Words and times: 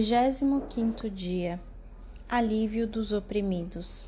25 0.00 1.10
dia 1.10 1.58
Alívio 2.28 2.86
dos 2.86 3.10
oprimidos. 3.10 4.04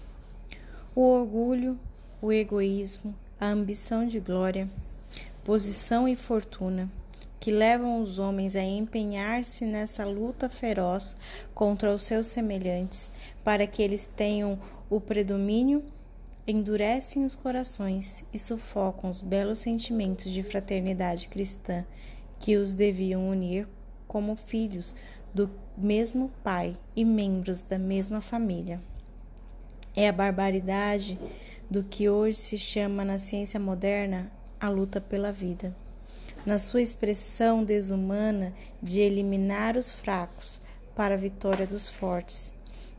O 0.94 1.00
orgulho, 1.00 1.76
o 2.22 2.32
egoísmo, 2.32 3.12
a 3.40 3.46
ambição 3.46 4.06
de 4.06 4.20
glória, 4.20 4.68
posição 5.44 6.06
e 6.06 6.14
fortuna 6.14 6.88
que 7.40 7.50
levam 7.50 8.00
os 8.00 8.20
homens 8.20 8.54
a 8.54 8.62
empenhar-se 8.62 9.64
nessa 9.64 10.04
luta 10.04 10.48
feroz 10.48 11.16
contra 11.54 11.92
os 11.92 12.02
seus 12.02 12.28
semelhantes, 12.28 13.10
para 13.42 13.66
que 13.66 13.82
eles 13.82 14.06
tenham 14.06 14.60
o 14.88 15.00
predomínio, 15.00 15.82
endurecem 16.46 17.24
os 17.24 17.34
corações 17.34 18.22
e 18.32 18.38
sufocam 18.38 19.10
os 19.10 19.22
belos 19.22 19.58
sentimentos 19.58 20.30
de 20.30 20.44
fraternidade 20.44 21.26
cristã 21.26 21.84
que 22.38 22.56
os 22.56 22.74
deviam 22.74 23.28
unir 23.28 23.66
como 24.06 24.34
filhos 24.34 24.94
do 25.34 25.50
mesmo 25.76 26.30
pai 26.42 26.76
e 26.94 27.04
membros 27.04 27.62
da 27.62 27.78
mesma 27.78 28.20
família. 28.20 28.80
É 29.96 30.08
a 30.08 30.12
barbaridade 30.12 31.18
do 31.70 31.82
que 31.82 32.08
hoje 32.08 32.38
se 32.38 32.58
chama 32.58 33.04
na 33.04 33.18
ciência 33.18 33.58
moderna 33.58 34.30
a 34.60 34.68
luta 34.68 35.00
pela 35.00 35.32
vida. 35.32 35.74
Na 36.44 36.58
sua 36.58 36.82
expressão 36.82 37.64
desumana 37.64 38.52
de 38.82 39.00
eliminar 39.00 39.76
os 39.76 39.92
fracos 39.92 40.60
para 40.96 41.14
a 41.14 41.18
vitória 41.18 41.66
dos 41.66 41.88
fortes, 41.88 42.52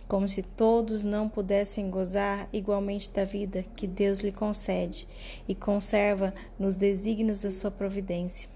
como 0.08 0.28
se 0.28 0.44
todos 0.44 1.04
não 1.04 1.28
pudessem 1.28 1.90
gozar 1.90 2.48
igualmente 2.54 3.10
da 3.10 3.26
vida 3.26 3.64
que 3.76 3.88
Deus 3.88 4.20
lhe 4.20 4.32
concede 4.32 5.08
e 5.48 5.56
conserva 5.56 6.34
nos 6.60 6.76
desígnios 6.76 7.42
da 7.42 7.52
sua 7.52 7.72
providência. 7.72 8.50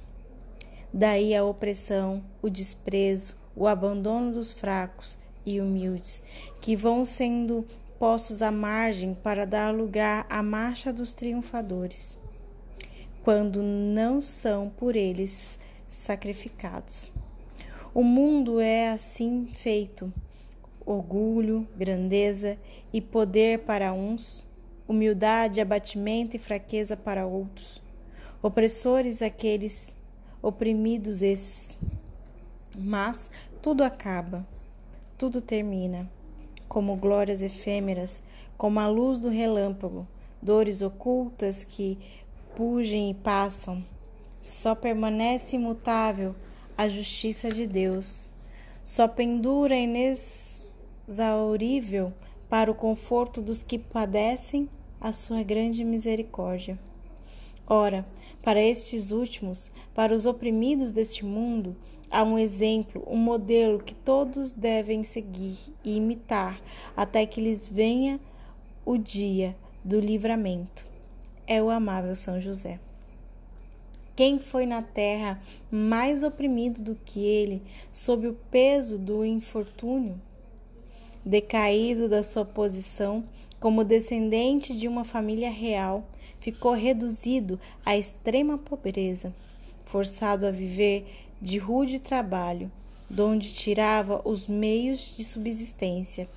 Daí 0.98 1.35
a 1.35 1.44
opressão, 1.44 2.24
o 2.41 2.49
desprezo, 2.49 3.35
o 3.54 3.68
abandono 3.68 4.32
dos 4.32 4.54
fracos 4.54 5.18
e 5.46 5.60
humildes, 5.60 6.24
que 6.62 6.74
vão 6.74 7.04
sendo 7.04 7.68
postos 7.99 8.41
à 8.41 8.49
margem 8.49 9.13
para 9.13 9.46
dar 9.46 9.74
lugar 9.74 10.26
à 10.29 10.41
marcha 10.41 10.93
dos 10.93 11.12
triunfadores, 11.12 12.18
quando 13.26 13.62
não 13.62 14.21
são 14.21 14.70
por 14.70 14.96
eles 14.96 15.60
sacrificados. 15.90 17.12
O 17.93 18.02
mundo 18.02 18.62
é 18.62 18.87
assim 18.87 19.52
feito: 19.54 20.13
orgulho, 20.85 21.68
grandeza 21.76 22.57
e 22.93 23.02
poder 23.02 23.65
para 23.65 23.91
uns, 23.91 24.46
humildade, 24.87 25.59
abatimento 25.59 26.37
e 26.37 26.40
fraqueza 26.40 26.96
para 26.96 27.27
outros, 27.27 27.82
opressores 28.41 29.21
aqueles 29.21 29.93
oprimidos 30.46 31.21
esses. 31.24 31.79
Mas 32.77 33.32
tudo 33.63 33.84
acaba, 33.84 34.46
tudo 35.18 35.41
termina, 35.41 36.07
como 36.68 36.98
glórias 36.98 37.41
efêmeras, 37.41 38.21
como 38.55 38.79
a 38.79 38.87
luz 38.87 39.20
do 39.20 39.29
relâmpago, 39.29 40.05
dores 40.41 40.84
ocultas 40.84 41.63
que 41.63 41.98
pugem 42.55 43.10
e 43.10 43.15
passam. 43.15 43.84
Só 44.40 44.76
permanece 44.76 45.55
imutável 45.55 46.35
a 46.77 46.87
justiça 46.87 47.49
de 47.49 47.65
Deus. 47.65 48.30
Só 48.84 49.07
pendura 49.07 49.76
inexaurível 49.76 52.13
para 52.48 52.70
o 52.70 52.76
conforto 52.76 53.41
dos 53.41 53.63
que 53.63 53.80
padecem 53.80 54.70
a 55.02 55.12
sua 55.12 55.41
grande 55.41 55.84
misericórdia. 55.84 56.77
Ora, 57.68 58.05
para 58.44 58.62
estes 58.62 59.10
últimos, 59.10 59.71
para 59.96 60.13
os 60.13 60.27
oprimidos 60.27 60.91
deste 60.91 61.26
mundo, 61.26 61.76
há 62.12 62.24
um 62.24 62.38
exemplo, 62.38 63.04
um 63.08 63.18
modelo 63.18 63.80
que 63.80 63.96
todos 63.96 64.53
devem 64.53 65.03
seguir 65.03 65.58
e 65.84 65.96
imitar 65.96 66.62
até 66.96 67.26
que 67.26 67.42
lhes 67.42 67.68
venha 67.68 68.20
o 68.86 68.98
dia 68.98 69.56
do 69.84 70.00
livramento. 70.00 70.86
É 71.48 71.62
o 71.62 71.72
amável 71.72 72.16
São 72.16 72.40
José. 72.40 72.80
Quem 74.16 74.40
foi 74.40 74.68
na 74.68 74.84
terra 74.84 75.42
mais 75.72 76.22
oprimido 76.22 76.84
do 76.84 76.96
que 76.96 77.20
ele, 77.20 77.64
sob 77.92 78.28
o 78.28 78.36
peso 78.52 79.00
do 79.00 79.26
infortúnio? 79.26 80.22
Decaído 81.25 82.08
da 82.08 82.22
sua 82.22 82.46
posição 82.46 83.24
como 83.59 83.84
descendente 83.84 84.78
de 84.78 84.88
uma 84.88 85.03
família 85.03 85.50
real, 85.50 86.08
ficou 86.40 86.74
reduzido 86.74 87.59
à 87.84 87.97
extrema 87.97 88.59
pobreza, 88.59 89.35
forçado 89.85 90.46
a 90.46 90.52
viver 90.52 91.03
de 91.41 91.58
rude 91.58 91.97
trabalho, 91.97 92.72
donde 93.09 93.52
tirava 93.56 94.22
os 94.24 94.47
meios 94.47 95.16
de 95.18 95.24
subsistência. 95.24 96.30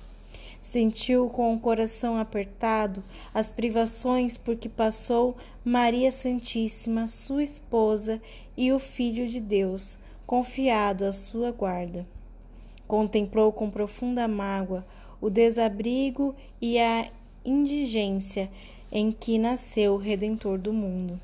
Sentiu 0.59 1.29
com 1.29 1.53
o 1.53 1.59
coração 1.59 2.17
apertado 2.17 3.03
as 3.31 3.47
privações 3.47 4.37
por 4.37 4.55
que 4.55 4.67
passou 4.67 5.37
Maria 5.63 6.11
Santíssima, 6.11 7.07
sua 7.07 7.43
esposa, 7.43 8.19
e 8.57 8.71
o 8.71 8.79
Filho 8.79 9.27
de 9.29 9.39
Deus, 9.39 9.99
confiado 10.25 11.05
à 11.05 11.11
sua 11.11 11.51
guarda. 11.51 12.07
Contemplou 12.89 13.53
com 13.53 13.69
profunda 13.69 14.27
mágoa 14.27 14.83
o 15.21 15.29
desabrigo 15.29 16.35
e 16.59 16.79
a 16.79 17.07
indigência 17.45 18.49
em 18.91 19.11
que 19.11 19.37
nasceu 19.37 19.93
o 19.93 19.97
Redentor 19.97 20.57
do 20.57 20.73
mundo. 20.73 21.21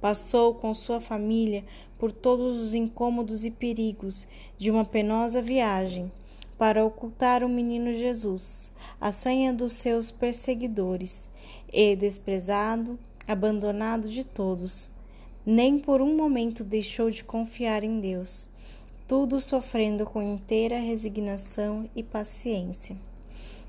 Passou 0.00 0.54
com 0.54 0.72
sua 0.72 1.00
família 1.00 1.64
por 1.98 2.12
todos 2.12 2.58
os 2.58 2.74
incômodos 2.74 3.44
e 3.44 3.50
perigos 3.50 4.28
de 4.56 4.70
uma 4.70 4.84
penosa 4.84 5.42
viagem 5.42 6.12
para 6.56 6.86
ocultar 6.86 7.42
o 7.42 7.48
menino 7.48 7.92
Jesus, 7.92 8.70
a 9.00 9.10
senha 9.10 9.52
dos 9.52 9.72
seus 9.72 10.12
perseguidores, 10.12 11.28
e 11.72 11.96
desprezado, 11.96 12.96
abandonado 13.26 14.08
de 14.08 14.22
todos, 14.22 14.90
nem 15.44 15.80
por 15.80 16.00
um 16.00 16.16
momento 16.16 16.62
deixou 16.62 17.10
de 17.10 17.24
confiar 17.24 17.82
em 17.82 17.98
Deus, 17.98 18.48
tudo 19.12 19.42
sofrendo 19.42 20.06
com 20.06 20.22
inteira 20.22 20.78
resignação 20.78 21.86
e 21.94 22.02
paciência 22.02 22.96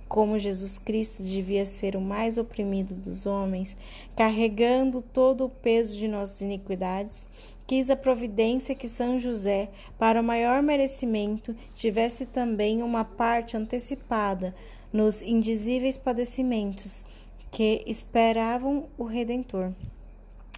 como 0.08 0.40
Jesus 0.40 0.78
Cristo 0.78 1.22
devia 1.22 1.66
ser 1.66 1.98
o 1.98 2.02
mais 2.02 2.38
oprimido 2.38 2.96
dos 2.96 3.26
homens, 3.26 3.76
carregando 4.16 5.02
todo 5.02 5.44
o 5.44 5.50
peso 5.50 5.98
de 5.98 6.08
nossas 6.08 6.40
iniquidades, 6.40 7.26
quis 7.68 7.90
a 7.90 7.96
providência 7.98 8.74
que 8.74 8.88
São 8.88 9.20
José, 9.20 9.68
para 10.00 10.22
o 10.22 10.24
maior 10.24 10.64
merecimento, 10.64 11.54
tivesse 11.76 12.26
também 12.26 12.82
uma 12.82 13.04
parte 13.04 13.58
antecipada 13.58 14.56
nos 14.94 15.22
indizíveis 15.22 15.98
padecimentos 15.98 17.04
que 17.52 17.84
esperavam 17.86 18.86
o 18.98 19.04
Redentor. 19.04 19.74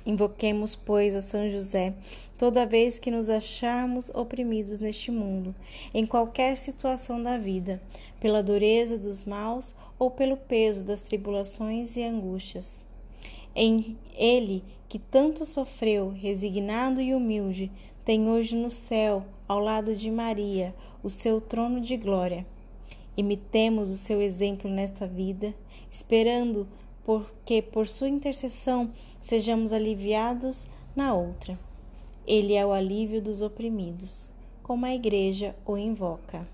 Invoquemos, 0.05 0.75
pois, 0.75 1.15
a 1.15 1.21
São 1.21 1.49
José 1.49 1.93
toda 2.37 2.65
vez 2.65 2.99
que 2.99 3.09
nos 3.09 3.29
acharmos 3.29 4.09
oprimidos 4.09 4.79
neste 4.79 5.09
mundo, 5.09 5.55
em 5.93 6.05
qualquer 6.05 6.57
situação 6.57 7.21
da 7.21 7.37
vida, 7.37 7.81
pela 8.19 8.43
dureza 8.43 8.97
dos 8.97 9.23
maus 9.23 9.75
ou 9.97 10.11
pelo 10.11 10.37
peso 10.37 10.85
das 10.85 11.01
tribulações 11.01 11.95
e 11.95 12.03
angústias. 12.03 12.83
Em 13.55 13.97
ele, 14.17 14.63
que 14.89 14.99
tanto 14.99 15.45
sofreu, 15.45 16.09
resignado 16.09 17.01
e 17.01 17.13
humilde, 17.13 17.71
tem 18.03 18.29
hoje 18.29 18.55
no 18.55 18.69
céu, 18.69 19.23
ao 19.47 19.59
lado 19.59 19.95
de 19.95 20.11
Maria, 20.11 20.75
o 21.01 21.09
seu 21.09 21.39
trono 21.39 21.79
de 21.79 21.95
glória. 21.95 22.45
Imitemos 23.15 23.89
o 23.89 23.97
seu 23.97 24.21
exemplo 24.21 24.69
nesta 24.69 25.07
vida, 25.07 25.53
esperando 25.89 26.67
porque 27.05 27.61
por 27.61 27.87
sua 27.87 28.09
intercessão 28.09 28.91
sejamos 29.23 29.71
aliviados 29.71 30.67
na 30.95 31.13
outra. 31.13 31.57
Ele 32.27 32.55
é 32.55 32.65
o 32.65 32.73
alívio 32.73 33.21
dos 33.21 33.41
oprimidos, 33.41 34.31
como 34.63 34.85
a 34.85 34.95
Igreja 34.95 35.55
o 35.65 35.77
invoca. 35.77 36.47